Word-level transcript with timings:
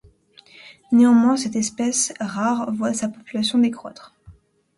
Néanmoins, 0.91 1.37
cette 1.37 1.55
espèce, 1.55 2.11
rare, 2.19 2.71
voit 2.71 2.91
sa 2.91 3.07
population 3.07 3.59
décroître. 3.59 4.15